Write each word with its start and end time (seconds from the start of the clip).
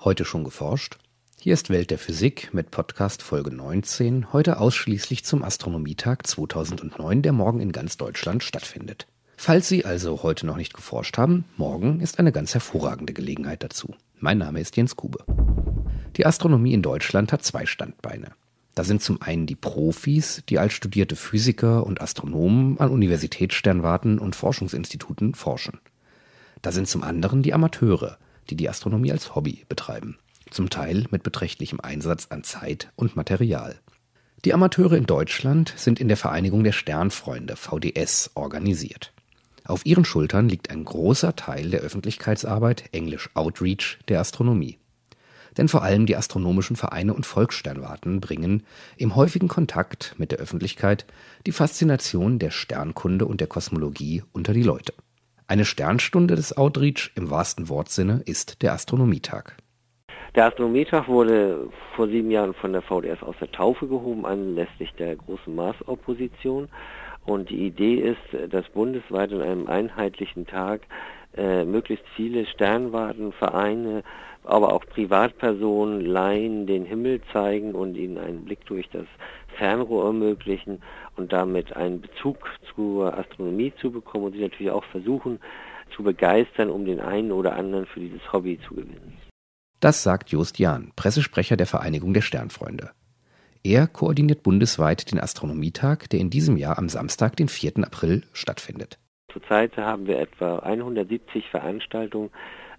Heute 0.00 0.24
schon 0.24 0.44
geforscht? 0.44 0.96
Hier 1.40 1.54
ist 1.54 1.70
Welt 1.70 1.90
der 1.90 1.98
Physik 1.98 2.54
mit 2.54 2.70
Podcast 2.70 3.20
Folge 3.20 3.52
19, 3.52 4.32
heute 4.32 4.60
ausschließlich 4.60 5.24
zum 5.24 5.42
Astronomietag 5.42 6.24
2009, 6.24 7.22
der 7.22 7.32
morgen 7.32 7.58
in 7.58 7.72
ganz 7.72 7.96
Deutschland 7.96 8.44
stattfindet. 8.44 9.08
Falls 9.36 9.68
Sie 9.68 9.84
also 9.84 10.22
heute 10.22 10.46
noch 10.46 10.56
nicht 10.56 10.72
geforscht 10.72 11.18
haben, 11.18 11.46
morgen 11.56 11.98
ist 11.98 12.20
eine 12.20 12.30
ganz 12.30 12.54
hervorragende 12.54 13.12
Gelegenheit 13.12 13.64
dazu. 13.64 13.96
Mein 14.20 14.38
Name 14.38 14.60
ist 14.60 14.76
Jens 14.76 14.94
Kube. 14.94 15.24
Die 16.16 16.26
Astronomie 16.26 16.74
in 16.74 16.82
Deutschland 16.82 17.32
hat 17.32 17.42
zwei 17.42 17.66
Standbeine. 17.66 18.30
Da 18.76 18.84
sind 18.84 19.02
zum 19.02 19.20
einen 19.20 19.46
die 19.46 19.56
Profis, 19.56 20.44
die 20.48 20.60
als 20.60 20.74
studierte 20.74 21.16
Physiker 21.16 21.84
und 21.84 22.00
Astronomen 22.00 22.78
an 22.78 22.90
Universitätssternwarten 22.90 24.20
und 24.20 24.36
Forschungsinstituten 24.36 25.34
forschen. 25.34 25.80
Da 26.62 26.70
sind 26.70 26.86
zum 26.86 27.02
anderen 27.02 27.42
die 27.42 27.52
Amateure, 27.52 28.18
die 28.50 28.56
die 28.56 28.68
Astronomie 28.68 29.12
als 29.12 29.34
Hobby 29.34 29.64
betreiben, 29.68 30.18
zum 30.50 30.70
Teil 30.70 31.06
mit 31.10 31.22
beträchtlichem 31.22 31.80
Einsatz 31.80 32.26
an 32.30 32.44
Zeit 32.44 32.90
und 32.96 33.16
Material. 33.16 33.80
Die 34.44 34.54
Amateure 34.54 34.92
in 34.92 35.06
Deutschland 35.06 35.74
sind 35.76 35.98
in 35.98 36.08
der 36.08 36.16
Vereinigung 36.16 36.62
der 36.62 36.72
Sternfreunde 36.72 37.56
VDS 37.56 38.30
organisiert. 38.34 39.12
Auf 39.64 39.84
ihren 39.84 40.04
Schultern 40.04 40.48
liegt 40.48 40.70
ein 40.70 40.84
großer 40.84 41.36
Teil 41.36 41.70
der 41.70 41.80
Öffentlichkeitsarbeit, 41.80 42.84
englisch 42.92 43.30
Outreach, 43.34 43.98
der 44.08 44.20
Astronomie. 44.20 44.78
Denn 45.56 45.68
vor 45.68 45.82
allem 45.82 46.06
die 46.06 46.16
astronomischen 46.16 46.76
Vereine 46.76 47.14
und 47.14 47.26
Volkssternwarten 47.26 48.20
bringen 48.20 48.62
im 48.96 49.16
häufigen 49.16 49.48
Kontakt 49.48 50.14
mit 50.16 50.30
der 50.30 50.38
Öffentlichkeit 50.38 51.04
die 51.46 51.52
Faszination 51.52 52.38
der 52.38 52.50
Sternkunde 52.50 53.26
und 53.26 53.40
der 53.40 53.48
Kosmologie 53.48 54.22
unter 54.32 54.52
die 54.52 54.62
Leute. 54.62 54.94
Eine 55.50 55.64
Sternstunde 55.64 56.34
des 56.34 56.58
Outreach 56.58 57.10
im 57.14 57.30
wahrsten 57.30 57.70
Wortsinne 57.70 58.20
ist 58.26 58.60
der 58.60 58.74
Astronomietag. 58.74 59.56
Der 60.34 60.44
Astronomietag 60.44 61.08
wurde 61.08 61.70
vor 61.96 62.06
sieben 62.06 62.30
Jahren 62.30 62.52
von 62.52 62.74
der 62.74 62.82
VDS 62.82 63.22
aus 63.22 63.34
der 63.40 63.50
Taufe 63.50 63.88
gehoben, 63.88 64.26
anlässlich 64.26 64.92
der 64.98 65.16
großen 65.16 65.54
Mars-Opposition. 65.54 66.68
Und 67.28 67.50
die 67.50 67.66
Idee 67.66 67.96
ist, 67.96 68.52
dass 68.52 68.66
bundesweit 68.70 69.30
an 69.34 69.42
einem 69.42 69.66
einheitlichen 69.66 70.46
Tag 70.46 70.80
äh, 71.36 71.66
möglichst 71.66 72.06
viele 72.16 72.46
Sternwarten, 72.46 73.32
Vereine, 73.32 74.02
aber 74.44 74.72
auch 74.72 74.86
Privatpersonen, 74.86 76.00
Laien 76.06 76.66
den 76.66 76.86
Himmel 76.86 77.20
zeigen 77.30 77.74
und 77.74 77.96
ihnen 77.96 78.16
einen 78.16 78.46
Blick 78.46 78.64
durch 78.64 78.88
das 78.88 79.04
Fernrohr 79.58 80.06
ermöglichen 80.06 80.80
und 81.16 81.30
damit 81.34 81.76
einen 81.76 82.00
Bezug 82.00 82.48
zur 82.74 83.18
Astronomie 83.18 83.74
zu 83.78 83.90
bekommen 83.90 84.24
und 84.24 84.32
sie 84.32 84.40
natürlich 84.40 84.72
auch 84.72 84.84
versuchen 84.84 85.38
zu 85.94 86.02
begeistern, 86.02 86.70
um 86.70 86.86
den 86.86 86.98
einen 86.98 87.30
oder 87.30 87.56
anderen 87.56 87.84
für 87.84 88.00
dieses 88.00 88.32
Hobby 88.32 88.58
zu 88.66 88.74
gewinnen. 88.74 89.18
Das 89.80 90.02
sagt 90.02 90.30
Jost 90.30 90.58
Jahn, 90.58 90.92
Pressesprecher 90.96 91.58
der 91.58 91.66
Vereinigung 91.66 92.14
der 92.14 92.22
Sternfreunde. 92.22 92.92
Er 93.64 93.86
koordiniert 93.86 94.42
bundesweit 94.42 95.10
den 95.10 95.20
Astronomietag, 95.20 96.08
der 96.10 96.20
in 96.20 96.30
diesem 96.30 96.56
Jahr 96.56 96.78
am 96.78 96.88
Samstag, 96.88 97.36
den 97.36 97.48
4. 97.48 97.78
April, 97.78 98.24
stattfindet. 98.32 98.98
Zurzeit 99.32 99.76
haben 99.76 100.06
wir 100.06 100.18
etwa 100.18 100.60
170 100.60 101.48
Veranstaltungen 101.50 102.30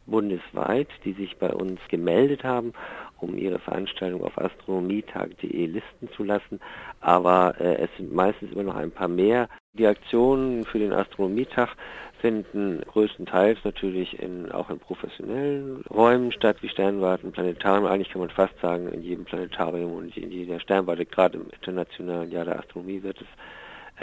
bundesweit, 0.09 0.87
die 1.05 1.13
sich 1.13 1.37
bei 1.37 1.53
uns 1.53 1.79
gemeldet 1.89 2.43
haben, 2.43 2.73
um 3.19 3.37
ihre 3.37 3.59
Veranstaltung 3.59 4.23
auf 4.23 4.37
astronomietag.de 4.37 5.65
listen 5.65 6.09
zu 6.15 6.23
lassen. 6.23 6.59
Aber 7.01 7.55
äh, 7.59 7.75
es 7.75 7.89
sind 7.97 8.13
meistens 8.13 8.51
immer 8.51 8.63
noch 8.63 8.75
ein 8.75 8.91
paar 8.91 9.07
mehr. 9.07 9.49
Die 9.73 9.87
Aktionen 9.87 10.65
für 10.65 10.79
den 10.79 10.93
Astronomietag 10.93 11.75
finden 12.19 12.81
größtenteils 12.81 13.59
natürlich 13.63 14.19
in, 14.19 14.51
auch 14.51 14.69
in 14.69 14.79
professionellen 14.79 15.83
Räumen 15.89 16.31
statt, 16.31 16.57
wie 16.61 16.69
Sternwarten, 16.69 17.31
Planetarium. 17.31 17.85
Eigentlich 17.85 18.09
kann 18.09 18.21
man 18.21 18.29
fast 18.29 18.59
sagen, 18.61 18.89
in 18.89 19.01
jedem 19.01 19.25
Planetarium 19.25 19.93
und 19.93 20.17
in 20.17 20.31
jeder 20.31 20.59
Sternwarte, 20.59 21.05
gerade 21.05 21.37
im 21.37 21.49
internationalen 21.49 22.31
Jahr 22.31 22.45
der 22.45 22.59
Astronomie 22.59 23.03
wird 23.03 23.21
es 23.21 23.27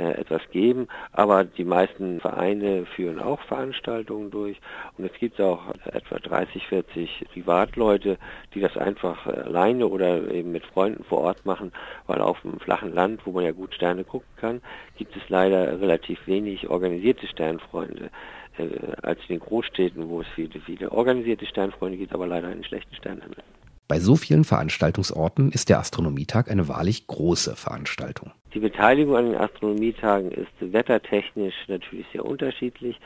etwas 0.03 0.43
geben, 0.51 0.89
aber 1.12 1.45
die 1.45 1.65
meisten 1.65 2.21
Vereine 2.21 2.87
führen 2.87 3.19
auch 3.19 3.41
Veranstaltungen 3.43 4.31
durch 4.31 4.61
und 4.99 5.05
es 5.05 5.12
gibt 5.19 5.41
auch 5.41 5.75
etwa 5.84 6.19
30, 6.19 6.67
40 6.67 7.27
Privatleute, 7.33 8.19
die 8.55 8.61
das 8.61 8.77
einfach 8.77 9.27
alleine 9.27 9.87
oder 9.87 10.31
eben 10.31 10.53
mit 10.53 10.65
Freunden 10.67 11.05
vor 11.05 11.21
Ort 11.21 11.47
machen, 11.47 11.73
weil 12.06 12.21
auf 12.21 12.41
dem 12.43 12.59
flachen 12.61 12.93
Land, 12.93 13.21
wo 13.25 13.33
man 13.33 13.45
ja 13.45 13.53
gut 13.53 13.75
Sterne 13.75 14.05
gucken 14.05 14.29
kann, 14.37 14.61
gibt 14.97 15.17
es 15.17 15.23
leider 15.29 15.81
relativ 15.81 16.27
wenig 16.27 16.69
organisierte 16.69 17.27
Sternfreunde 17.27 18.11
äh, 18.59 18.69
als 19.03 19.21
in 19.29 19.37
den 19.37 19.41
Großstädten, 19.41 20.09
wo 20.09 20.21
es 20.21 20.27
viele, 20.35 20.61
viele 20.61 20.93
organisierte 20.93 21.47
Sternfreunde 21.47 21.99
gibt, 21.99 22.12
aber 22.12 22.27
leider 22.27 22.49
einen 22.49 22.65
schlechten 22.65 22.95
Sternenhimmel. 22.95 23.43
Bei 23.89 24.01
so 24.01 24.17
vielen 24.17 24.45
Veranstaltungsorten 24.45 25.53
ist 25.53 25.69
der 25.69 25.79
Astronomietag 25.79 26.51
eine 26.51 26.67
wahrlich 26.67 27.06
große 27.06 27.55
Veranstaltung. 27.55 28.33
Die 28.56 28.61
Beteiligung 28.61 29.17
an 29.17 29.27
den 29.27 29.34
Astronomietagen 29.34 30.33
ist 30.33 30.49
wettertechnisch 30.61 31.69
natürlich 31.69 32.06
sehr 32.11 32.25
unterschiedlich. 32.25 32.99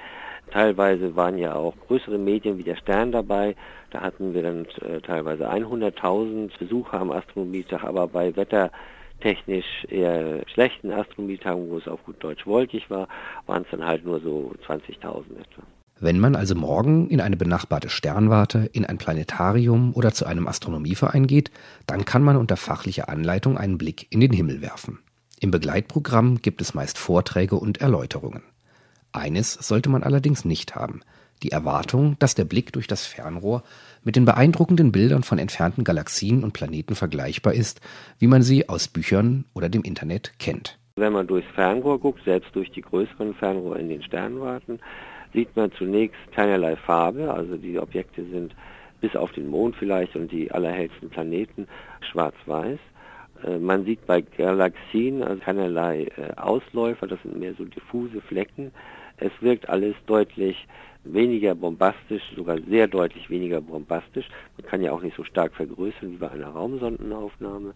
Teilweise 0.52 1.16
waren 1.16 1.38
ja 1.38 1.56
auch 1.56 1.74
größere 1.88 2.18
Medien 2.18 2.56
wie 2.56 2.62
der 2.62 2.76
Stern 2.76 3.10
dabei. 3.10 3.56
Da 3.90 4.00
hatten 4.00 4.32
wir 4.32 4.44
dann 4.44 4.64
äh, 4.80 5.00
teilweise 5.00 5.50
100.000 5.50 6.56
Besucher 6.56 7.00
am 7.00 7.10
Astronomietag, 7.10 7.82
aber 7.82 8.06
bei 8.06 8.36
wettertechnisch 8.36 9.86
eher 9.88 10.42
schlechten 10.46 10.92
Astronomietagen, 10.92 11.68
wo 11.68 11.78
es 11.78 11.88
auf 11.88 12.04
gut 12.04 12.22
Deutsch 12.22 12.46
wolkig 12.46 12.88
war, 12.88 13.08
waren 13.46 13.62
es 13.64 13.70
dann 13.72 13.84
halt 13.84 14.04
nur 14.04 14.20
so 14.20 14.52
20.000 14.68 14.76
etwa. 15.02 15.62
Wenn 15.98 16.20
man 16.20 16.36
also 16.36 16.54
morgen 16.54 17.08
in 17.08 17.20
eine 17.20 17.36
benachbarte 17.36 17.88
Sternwarte, 17.88 18.70
in 18.72 18.84
ein 18.84 18.98
Planetarium 18.98 19.94
oder 19.96 20.12
zu 20.12 20.26
einem 20.26 20.46
Astronomieverein 20.46 21.26
geht, 21.26 21.50
dann 21.88 22.04
kann 22.04 22.22
man 22.22 22.36
unter 22.36 22.56
fachlicher 22.56 23.08
Anleitung 23.08 23.58
einen 23.58 23.78
Blick 23.78 24.06
in 24.10 24.20
den 24.20 24.32
Himmel 24.32 24.62
werfen. 24.62 25.00
Im 25.42 25.50
Begleitprogramm 25.50 26.42
gibt 26.42 26.60
es 26.60 26.74
meist 26.74 26.98
Vorträge 26.98 27.56
und 27.56 27.80
Erläuterungen. 27.80 28.42
Eines 29.10 29.54
sollte 29.54 29.88
man 29.88 30.02
allerdings 30.02 30.44
nicht 30.44 30.74
haben, 30.74 31.00
die 31.42 31.50
Erwartung, 31.50 32.16
dass 32.18 32.34
der 32.34 32.44
Blick 32.44 32.74
durch 32.74 32.86
das 32.86 33.06
Fernrohr 33.06 33.62
mit 34.04 34.16
den 34.16 34.26
beeindruckenden 34.26 34.92
Bildern 34.92 35.22
von 35.22 35.38
entfernten 35.38 35.82
Galaxien 35.82 36.44
und 36.44 36.52
Planeten 36.52 36.94
vergleichbar 36.94 37.54
ist, 37.54 37.80
wie 38.18 38.26
man 38.26 38.42
sie 38.42 38.68
aus 38.68 38.88
Büchern 38.88 39.46
oder 39.54 39.70
dem 39.70 39.80
Internet 39.80 40.38
kennt. 40.38 40.78
Wenn 40.96 41.14
man 41.14 41.26
durchs 41.26 41.50
Fernrohr 41.54 41.98
guckt, 41.98 42.22
selbst 42.26 42.54
durch 42.54 42.70
die 42.72 42.82
größeren 42.82 43.32
Fernrohre 43.34 43.78
in 43.78 43.88
den 43.88 44.02
Sternwarten, 44.02 44.78
sieht 45.32 45.56
man 45.56 45.72
zunächst 45.72 46.20
keinerlei 46.32 46.76
Farbe, 46.76 47.32
also 47.32 47.56
die 47.56 47.78
Objekte 47.78 48.26
sind 48.26 48.54
bis 49.00 49.16
auf 49.16 49.32
den 49.32 49.48
Mond 49.48 49.74
vielleicht 49.76 50.16
und 50.16 50.30
die 50.30 50.52
allerhellsten 50.52 51.08
Planeten 51.08 51.66
schwarz-weiß. 52.10 52.78
Äh, 53.44 53.58
man 53.58 53.84
sieht 53.84 54.06
bei 54.06 54.20
Galaxien 54.20 55.22
also 55.22 55.40
keinerlei 55.40 56.08
äh, 56.16 56.36
Ausläufer, 56.36 57.06
das 57.06 57.20
sind 57.22 57.38
mehr 57.38 57.54
so 57.54 57.64
diffuse 57.64 58.20
Flecken. 58.20 58.72
Es 59.18 59.32
wirkt 59.40 59.68
alles 59.68 59.94
deutlich 60.06 60.66
weniger 61.04 61.54
bombastisch, 61.54 62.22
sogar 62.36 62.58
sehr 62.68 62.86
deutlich 62.86 63.30
weniger 63.30 63.60
bombastisch. 63.60 64.28
Man 64.56 64.66
kann 64.66 64.82
ja 64.82 64.92
auch 64.92 65.02
nicht 65.02 65.16
so 65.16 65.24
stark 65.24 65.54
vergrößern 65.54 66.12
wie 66.12 66.16
bei 66.16 66.30
einer 66.30 66.48
Raumsondenaufnahme. 66.48 67.74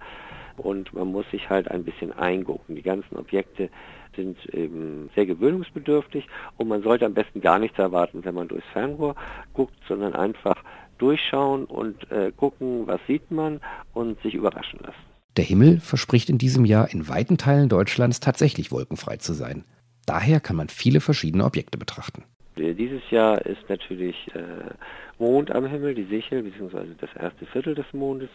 Und 0.56 0.92
man 0.92 1.08
muss 1.08 1.28
sich 1.30 1.48
halt 1.50 1.70
ein 1.70 1.84
bisschen 1.84 2.12
eingucken. 2.12 2.76
Die 2.76 2.82
ganzen 2.82 3.16
Objekte 3.16 3.70
sind 4.14 4.38
eben 4.54 5.10
sehr 5.14 5.26
gewöhnungsbedürftig 5.26 6.26
und 6.56 6.68
man 6.68 6.82
sollte 6.82 7.06
am 7.06 7.14
besten 7.14 7.40
gar 7.40 7.58
nichts 7.58 7.78
erwarten, 7.78 8.24
wenn 8.24 8.34
man 8.34 8.48
durchs 8.48 8.68
Fernrohr 8.68 9.16
guckt, 9.52 9.74
sondern 9.88 10.14
einfach 10.14 10.62
durchschauen 10.98 11.64
und 11.64 12.10
äh, 12.12 12.30
gucken, 12.36 12.86
was 12.86 13.00
sieht 13.06 13.30
man 13.30 13.60
und 13.92 14.20
sich 14.22 14.34
überraschen 14.34 14.78
lassen. 14.80 15.13
Der 15.36 15.44
Himmel 15.44 15.80
verspricht 15.80 16.30
in 16.30 16.38
diesem 16.38 16.64
Jahr 16.64 16.90
in 16.92 17.08
weiten 17.08 17.38
Teilen 17.38 17.68
Deutschlands 17.68 18.20
tatsächlich 18.20 18.70
wolkenfrei 18.70 19.16
zu 19.16 19.32
sein. 19.32 19.64
Daher 20.06 20.38
kann 20.38 20.56
man 20.56 20.68
viele 20.68 21.00
verschiedene 21.00 21.44
Objekte 21.44 21.76
betrachten. 21.76 22.22
Dieses 22.56 23.10
Jahr 23.10 23.44
ist 23.44 23.68
natürlich 23.68 24.28
äh, 24.32 24.74
Mond 25.18 25.50
am 25.50 25.66
Himmel, 25.66 25.96
die 25.96 26.04
Sichel, 26.04 26.44
beziehungsweise 26.44 26.94
das 27.00 27.10
erste 27.18 27.46
Viertel 27.46 27.74
des 27.74 27.86
Mondes, 27.92 28.28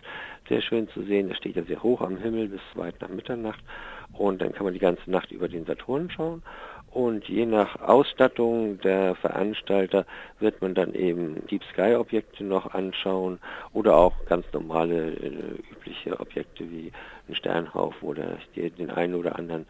sehr 0.49 0.61
schön 0.61 0.89
zu 0.89 1.03
sehen. 1.03 1.29
Er 1.29 1.35
steht 1.35 1.55
ja 1.55 1.63
sehr 1.63 1.81
hoch 1.81 2.01
am 2.01 2.17
Himmel 2.17 2.49
bis 2.49 2.61
weit 2.75 2.99
nach 2.99 3.07
Mitternacht 3.07 3.63
und 4.11 4.41
dann 4.41 4.51
kann 4.51 4.65
man 4.65 4.73
die 4.73 4.79
ganze 4.79 5.09
Nacht 5.09 5.31
über 5.31 5.47
den 5.47 5.65
Saturn 5.65 6.09
schauen. 6.11 6.43
Und 6.91 7.27
je 7.29 7.45
nach 7.45 7.79
Ausstattung 7.81 8.79
der 8.81 9.15
Veranstalter 9.15 10.05
wird 10.39 10.61
man 10.61 10.73
dann 10.73 10.93
eben 10.93 11.45
Deep 11.47 11.63
Sky 11.71 11.95
Objekte 11.95 12.43
noch 12.43 12.73
anschauen 12.73 13.39
oder 13.73 13.95
auch 13.95 14.13
ganz 14.25 14.45
normale 14.53 15.13
äh, 15.13 15.61
übliche 15.71 16.19
Objekte 16.19 16.69
wie 16.71 16.91
ein 17.27 17.35
Sternhaufen 17.35 18.07
oder 18.07 18.37
den 18.55 18.89
einen 18.89 19.15
oder 19.15 19.37
anderen 19.37 19.67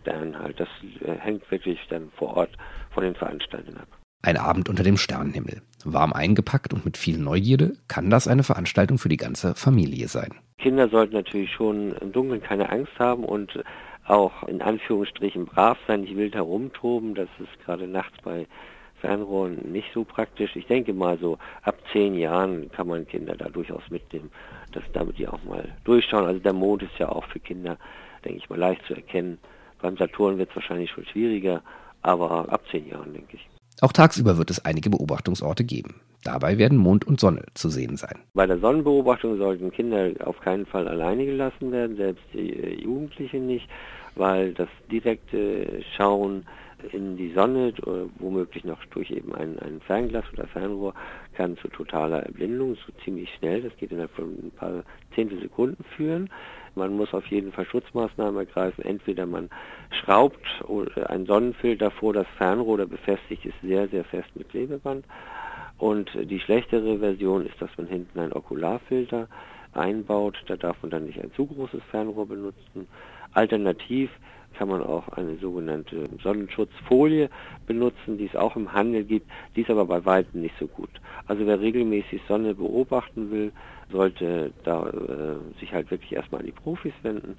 Stern 0.00 0.38
halt. 0.38 0.58
Das 0.58 0.68
äh, 1.04 1.12
hängt 1.18 1.50
wirklich 1.50 1.78
dann 1.90 2.10
vor 2.16 2.36
Ort 2.36 2.50
von 2.92 3.04
den 3.04 3.14
Veranstaltern 3.14 3.76
ab. 3.76 3.88
Ein 4.22 4.38
Abend 4.38 4.70
unter 4.70 4.82
dem 4.82 4.96
Sternenhimmel. 4.96 5.60
Warm 5.84 6.14
eingepackt 6.14 6.72
und 6.72 6.86
mit 6.86 6.96
viel 6.96 7.18
Neugierde 7.18 7.74
kann 7.88 8.08
das 8.08 8.26
eine 8.26 8.42
Veranstaltung 8.42 8.96
für 8.96 9.10
die 9.10 9.18
ganze 9.18 9.54
Familie 9.54 10.08
sein. 10.08 10.30
Kinder 10.58 10.88
sollten 10.88 11.12
natürlich 11.12 11.52
schon 11.52 11.92
im 12.00 12.10
Dunkeln 12.12 12.42
keine 12.42 12.70
Angst 12.70 12.98
haben 12.98 13.24
und 13.24 13.62
auch 14.06 14.42
in 14.44 14.62
Anführungsstrichen 14.62 15.46
brav 15.46 15.78
sein, 15.86 16.02
nicht 16.02 16.16
wild 16.16 16.34
herumtoben. 16.34 17.14
Das 17.14 17.28
ist 17.38 17.64
gerade 17.64 17.86
nachts 17.86 18.16
bei 18.22 18.46
Fernrohr 19.00 19.48
nicht 19.48 19.92
so 19.92 20.04
praktisch. 20.04 20.56
Ich 20.56 20.66
denke 20.66 20.92
mal 20.92 21.18
so 21.18 21.38
ab 21.62 21.76
zehn 21.92 22.14
Jahren 22.14 22.70
kann 22.72 22.88
man 22.88 23.06
Kinder 23.06 23.36
da 23.36 23.48
durchaus 23.48 23.82
mitnehmen, 23.90 24.30
dass 24.72 24.84
damit 24.92 25.18
die 25.18 25.28
auch 25.28 25.42
mal 25.44 25.68
durchschauen. 25.84 26.24
Also 26.24 26.40
der 26.40 26.52
Mond 26.52 26.82
ist 26.82 26.98
ja 26.98 27.08
auch 27.08 27.24
für 27.26 27.40
Kinder, 27.40 27.76
denke 28.24 28.38
ich 28.38 28.48
mal, 28.48 28.58
leicht 28.58 28.84
zu 28.86 28.94
erkennen. 28.94 29.38
Beim 29.80 29.96
Saturn 29.96 30.38
wird 30.38 30.50
es 30.50 30.56
wahrscheinlich 30.56 30.90
schon 30.90 31.04
schwieriger, 31.04 31.62
aber 32.00 32.50
ab 32.50 32.62
zehn 32.70 32.88
Jahren, 32.88 33.12
denke 33.12 33.36
ich. 33.36 33.48
Auch 33.84 33.92
tagsüber 33.92 34.38
wird 34.38 34.50
es 34.50 34.64
einige 34.64 34.88
Beobachtungsorte 34.88 35.62
geben. 35.62 35.96
Dabei 36.22 36.56
werden 36.56 36.78
Mond 36.78 37.06
und 37.06 37.20
Sonne 37.20 37.42
zu 37.52 37.68
sehen 37.68 37.98
sein. 37.98 38.18
Bei 38.32 38.46
der 38.46 38.58
Sonnenbeobachtung 38.58 39.36
sollten 39.36 39.70
Kinder 39.70 40.08
auf 40.24 40.40
keinen 40.40 40.64
Fall 40.64 40.88
alleine 40.88 41.26
gelassen 41.26 41.70
werden, 41.70 41.94
selbst 41.98 42.24
die 42.32 42.54
äh, 42.54 42.82
Jugendlichen 42.82 43.46
nicht, 43.46 43.68
weil 44.14 44.54
das 44.54 44.68
direkte 44.90 45.82
Schauen 45.94 46.46
in 46.92 47.18
die 47.18 47.32
Sonne, 47.32 47.74
äh, 47.86 48.08
womöglich 48.20 48.64
noch 48.64 48.82
durch 48.86 49.10
eben 49.10 49.34
ein, 49.34 49.58
ein 49.58 49.82
Fernglas 49.86 50.24
oder 50.32 50.46
Fernrohr, 50.46 50.94
kann 51.34 51.58
zu 51.58 51.68
totaler 51.68 52.22
Erblindung, 52.22 52.76
so 52.76 52.92
ziemlich 53.04 53.28
schnell, 53.38 53.60
das 53.60 53.76
geht 53.76 53.92
innerhalb 53.92 54.12
von 54.12 54.30
ein 54.30 54.52
paar 54.56 54.82
Zehntel 55.14 55.42
Sekunden 55.42 55.84
führen. 55.94 56.30
Man 56.76 56.96
muss 56.96 57.12
auf 57.14 57.26
jeden 57.26 57.52
Fall 57.52 57.66
Schutzmaßnahmen 57.66 58.36
ergreifen. 58.36 58.84
Entweder 58.84 59.26
man 59.26 59.50
schraubt 59.90 60.46
ein 61.06 61.26
Sonnenfilter 61.26 61.90
vor 61.90 62.12
das 62.12 62.26
Fernrohr, 62.36 62.84
befestigt 62.86 63.44
ist 63.46 63.60
sehr, 63.62 63.88
sehr 63.88 64.04
fest 64.04 64.28
mit 64.34 64.48
Klebeband 64.48 65.04
und 65.78 66.10
die 66.14 66.40
schlechtere 66.40 66.98
Version 66.98 67.46
ist, 67.46 67.60
dass 67.60 67.70
man 67.76 67.86
hinten 67.86 68.18
einen 68.18 68.32
Okularfilter 68.32 69.28
einbaut. 69.76 70.36
Da 70.46 70.56
darf 70.56 70.76
man 70.82 70.90
dann 70.90 71.06
nicht 71.06 71.20
ein 71.20 71.32
zu 71.34 71.46
großes 71.46 71.82
Fernrohr 71.90 72.26
benutzen. 72.26 72.86
Alternativ 73.32 74.10
kann 74.54 74.68
man 74.68 74.82
auch 74.82 75.08
eine 75.08 75.36
sogenannte 75.36 76.08
Sonnenschutzfolie 76.22 77.28
benutzen, 77.66 78.18
die 78.18 78.26
es 78.26 78.36
auch 78.36 78.56
im 78.56 78.72
Handel 78.72 79.04
gibt, 79.04 79.28
die 79.54 79.62
ist 79.62 79.70
aber 79.70 79.84
bei 79.84 80.04
weitem 80.04 80.42
nicht 80.42 80.54
so 80.58 80.66
gut. 80.66 80.90
Also 81.26 81.46
wer 81.46 81.60
regelmäßig 81.60 82.22
Sonne 82.28 82.54
beobachten 82.54 83.30
will, 83.30 83.52
sollte 83.90 84.52
da 84.64 84.88
äh, 84.88 85.60
sich 85.60 85.72
halt 85.72 85.90
wirklich 85.90 86.12
erstmal 86.12 86.40
an 86.40 86.46
die 86.46 86.52
Profis 86.52 86.92
wenden 87.02 87.36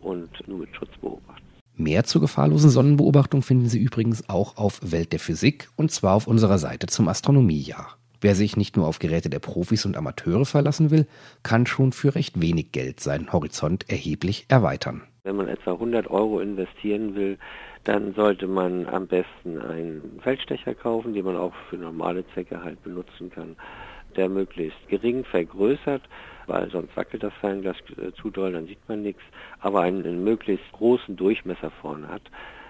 und 0.00 0.46
nur 0.46 0.58
mit 0.58 0.76
Schutz 0.76 0.90
beobachten. 1.00 1.42
Mehr 1.74 2.04
zur 2.04 2.20
gefahrlosen 2.20 2.70
Sonnenbeobachtung 2.70 3.42
finden 3.42 3.68
Sie 3.68 3.78
übrigens 3.78 4.28
auch 4.28 4.56
auf 4.56 4.80
Welt 4.82 5.12
der 5.12 5.20
Physik 5.20 5.68
und 5.76 5.92
zwar 5.92 6.14
auf 6.14 6.26
unserer 6.26 6.58
Seite 6.58 6.88
zum 6.88 7.08
Astronomiejahr. 7.08 7.96
Wer 8.20 8.34
sich 8.34 8.56
nicht 8.56 8.76
nur 8.76 8.86
auf 8.86 8.98
Geräte 8.98 9.30
der 9.30 9.38
Profis 9.38 9.86
und 9.86 9.96
Amateure 9.96 10.44
verlassen 10.44 10.90
will, 10.90 11.06
kann 11.42 11.66
schon 11.66 11.92
für 11.92 12.14
recht 12.14 12.40
wenig 12.40 12.72
Geld 12.72 13.00
seinen 13.00 13.32
Horizont 13.32 13.88
erheblich 13.88 14.46
erweitern. 14.48 15.02
Wenn 15.24 15.36
man 15.36 15.48
etwa 15.48 15.72
100 15.72 16.08
Euro 16.10 16.40
investieren 16.40 17.14
will, 17.14 17.38
dann 17.84 18.14
sollte 18.14 18.46
man 18.46 18.86
am 18.86 19.06
besten 19.06 19.60
einen 19.60 20.20
Feldstecher 20.22 20.74
kaufen, 20.74 21.14
den 21.14 21.24
man 21.24 21.36
auch 21.36 21.52
für 21.70 21.76
normale 21.76 22.24
Zwecke 22.34 22.62
halt 22.62 22.82
benutzen 22.82 23.30
kann, 23.30 23.56
der 24.16 24.28
möglichst 24.28 24.88
gering 24.88 25.24
vergrößert 25.24 26.02
weil 26.48 26.70
sonst 26.70 26.96
wackelt 26.96 27.22
das 27.22 27.32
Fernglas 27.34 27.76
äh, 27.96 28.12
zu 28.12 28.30
doll, 28.30 28.52
dann 28.52 28.66
sieht 28.66 28.88
man 28.88 29.02
nichts, 29.02 29.22
aber 29.60 29.82
einen, 29.82 30.04
einen 30.04 30.24
möglichst 30.24 30.70
großen 30.72 31.14
Durchmesser 31.14 31.70
vorne 31.70 32.08
hat. 32.08 32.22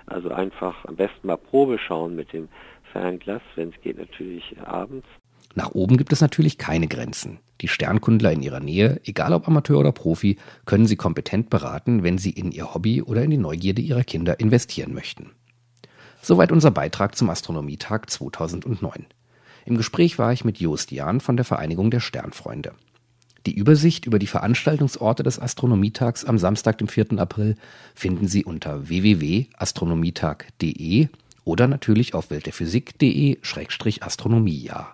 Also 0.07 0.31
einfach 0.31 0.85
am 0.85 0.97
besten 0.97 1.27
mal 1.27 1.37
Probe 1.37 1.79
schauen 1.79 2.17
mit 2.17 2.33
dem 2.33 2.49
Fernglas, 2.93 3.43
wenn 3.55 3.71
es 3.71 3.81
geht 3.81 3.99
natürlich 3.99 4.57
abends. 4.65 5.07
Nach 5.55 5.73
oben 5.73 5.97
gibt 5.97 6.13
es 6.13 6.21
natürlich 6.21 6.59
keine 6.59 6.89
Grenzen. 6.89 7.39
Die 7.61 7.69
Sternkundler 7.69 8.33
in 8.33 8.43
ihrer 8.43 8.61
Nähe, 8.61 9.01
egal 9.05 9.33
ob 9.33 9.49
Amateur 9.49 9.79
oder 9.79 9.93
Profi, 9.93 10.37
können 10.65 10.87
sie 10.87 10.97
kompetent 10.97 11.51
beraten, 11.51 12.05
wenn 12.05 12.19
sie 12.19 12.31
in 12.31 12.53
ihr 12.53 12.75
Hobby 12.75 13.03
oder 13.03 13.25
in 13.25 13.31
die 13.31 13.37
Neugierde 13.37 13.83
ihrer 13.83 14.05
Kinder 14.05 14.39
investieren 14.39 14.95
möchten. 14.95 15.33
Soweit 16.23 16.53
unser 16.53 16.71
Beitrag 16.71 17.17
zum 17.17 17.31
Astronomietag 17.31 18.09
2009. 18.11 19.07
Im 19.65 19.77
Gespräch 19.77 20.19
war 20.19 20.33
ich 20.33 20.45
mit 20.45 20.61
Jost 20.61 20.93
Jahn 20.93 21.19
von 21.21 21.37
der 21.37 21.45
Vereinigung 21.45 21.91
der 21.91 22.01
Sternfreunde. 22.01 22.73
Die 23.47 23.55
Übersicht 23.55 24.07
über 24.07 24.19
die 24.19 24.27
Veranstaltungsorte 24.27 25.23
des 25.23 25.39
Astronomietags 25.39 26.25
am 26.25 26.39
Samstag, 26.39 26.79
dem 26.79 26.89
4. 26.89 27.19
April, 27.19 27.55
finden 27.95 28.27
Sie 28.29 28.45
unter 28.45 28.89
www.astronomietag.de 28.89 31.09
oder 31.45 31.67
natürlich 31.67 32.15
auf 32.15 32.31
weltderphysik.de-astronomiejahr. 32.31 34.93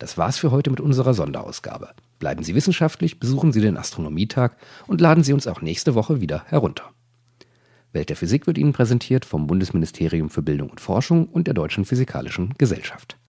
Das 0.00 0.16
war's 0.16 0.38
für 0.38 0.50
heute 0.50 0.70
mit 0.70 0.80
unserer 0.80 1.12
Sonderausgabe. 1.12 1.90
Bleiben 2.18 2.42
Sie 2.42 2.54
wissenschaftlich, 2.54 3.20
besuchen 3.20 3.52
Sie 3.52 3.60
den 3.60 3.76
Astronomietag 3.76 4.56
und 4.86 4.98
laden 4.98 5.22
Sie 5.22 5.34
uns 5.34 5.46
auch 5.46 5.60
nächste 5.60 5.94
Woche 5.94 6.22
wieder 6.22 6.42
herunter. 6.46 6.84
Welt 7.92 8.08
der 8.08 8.16
Physik 8.16 8.46
wird 8.46 8.56
Ihnen 8.56 8.72
präsentiert 8.72 9.26
vom 9.26 9.46
Bundesministerium 9.46 10.30
für 10.30 10.40
Bildung 10.40 10.70
und 10.70 10.80
Forschung 10.80 11.28
und 11.28 11.48
der 11.48 11.54
Deutschen 11.54 11.84
Physikalischen 11.84 12.54
Gesellschaft. 12.56 13.19